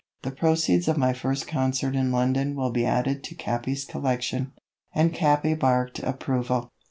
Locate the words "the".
0.23-0.31